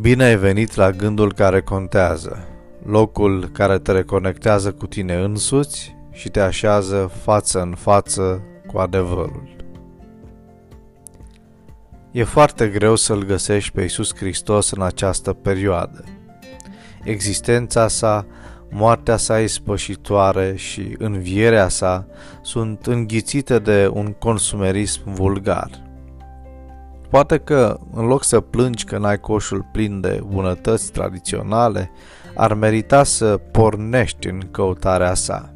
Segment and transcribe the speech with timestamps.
[0.00, 2.48] Bine ai venit la gândul care contează,
[2.84, 9.56] locul care te reconectează cu tine însuți și te așează față în față cu adevărul.
[12.10, 16.04] E foarte greu să-L găsești pe Iisus Hristos în această perioadă.
[17.04, 18.26] Existența sa,
[18.70, 22.06] moartea sa ispășitoare și învierea sa
[22.42, 25.70] sunt înghițite de un consumerism vulgar–
[27.10, 31.90] Poate că, în loc să plângi că n-ai coșul plin de bunătăți tradiționale,
[32.34, 35.52] ar merita să pornești în căutarea sa.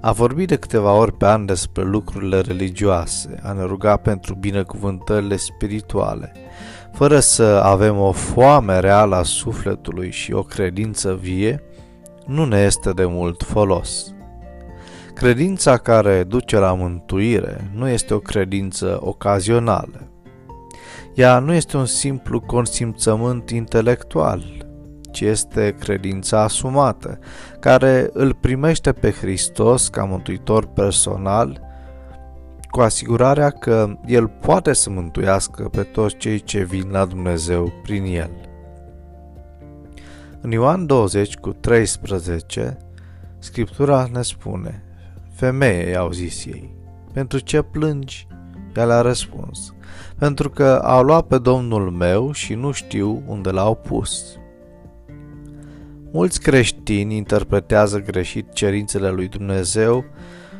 [0.00, 5.36] A vorbit de câteva ori pe an despre lucrurile religioase, a ne ruga pentru binecuvântările
[5.36, 6.32] spirituale,
[6.92, 11.62] fără să avem o foame reală a sufletului și o credință vie,
[12.26, 14.14] nu ne este de mult folos.
[15.14, 20.08] Credința care duce la mântuire nu este o credință ocazională.
[21.14, 24.66] Ea nu este un simplu consimțământ intelectual,
[25.10, 27.18] ci este credința asumată,
[27.60, 31.60] care îl primește pe Hristos ca mântuitor personal,
[32.70, 38.04] cu asigurarea că El poate să mântuiască pe toți cei ce vin la Dumnezeu prin
[38.04, 38.30] El.
[40.40, 42.76] În Ioan 20 cu 13,
[43.38, 44.82] Scriptura ne spune
[45.42, 46.74] Femeie, i-au zis ei,
[47.12, 48.26] pentru ce plângi?
[48.76, 49.74] Ea le-a răspuns,
[50.18, 54.38] pentru că au luat pe domnul meu și nu știu unde l-au pus.
[56.12, 60.04] Mulți creștini interpretează greșit cerințele lui Dumnezeu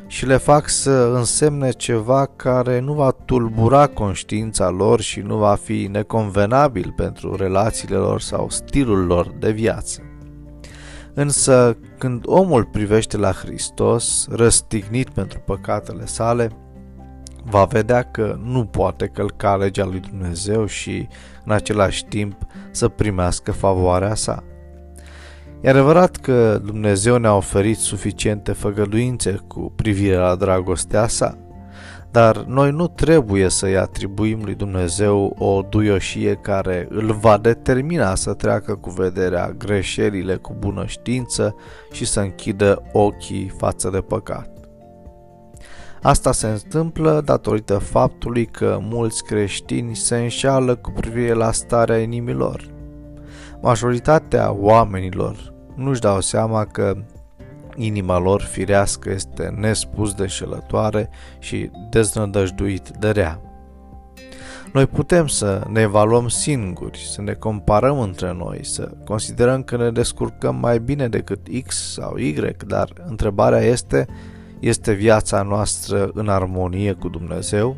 [0.06, 5.54] și le fac să însemne ceva care nu va tulbura conștiința lor și nu va
[5.54, 10.02] fi neconvenabil pentru relațiile lor sau stilul lor de viață.
[11.14, 16.50] Însă, când omul privește la Hristos, răstignit pentru păcatele sale,
[17.44, 21.08] va vedea că nu poate călca legea lui Dumnezeu și,
[21.44, 22.36] în același timp,
[22.70, 24.44] să primească favoarea sa.
[25.60, 31.38] E adevărat că Dumnezeu ne-a oferit suficiente făgăduințe cu privire la dragostea sa,
[32.12, 38.32] dar noi nu trebuie să-i atribuim lui Dumnezeu o duioșie care îl va determina să
[38.32, 41.54] treacă cu vederea greșelile cu bună știință
[41.92, 44.50] și să închidă ochii față de păcat.
[46.02, 52.70] Asta se întâmplă datorită faptului că mulți creștini se înșeală cu privire la starea inimilor.
[53.60, 56.96] Majoritatea oamenilor nu-și dau seama că
[57.76, 63.40] Inima lor firească este nespus de șelătoare și deznădăjduit de rea.
[64.72, 69.90] Noi putem să ne evaluăm singuri, să ne comparăm între noi, să considerăm că ne
[69.90, 72.34] descurcăm mai bine decât X sau Y,
[72.66, 74.06] dar întrebarea este,
[74.60, 77.76] este viața noastră în armonie cu Dumnezeu?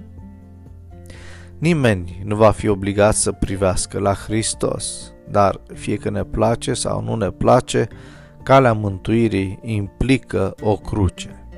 [1.58, 7.02] Nimeni nu va fi obligat să privească la Hristos, dar fie că ne place sau
[7.02, 7.88] nu ne place,
[8.44, 11.48] calea mântuirii implică o cruce.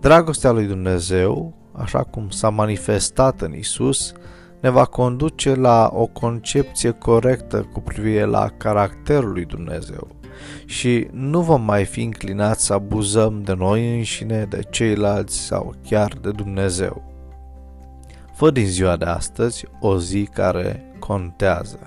[0.00, 4.12] Dragostea lui Dumnezeu, așa cum s-a manifestat în Isus,
[4.60, 10.08] ne va conduce la o concepție corectă cu privire la caracterul lui Dumnezeu
[10.64, 16.12] și nu vom mai fi înclinați să abuzăm de noi înșine, de ceilalți sau chiar
[16.20, 17.02] de Dumnezeu.
[18.34, 21.78] Fă din ziua de astăzi o zi care contează.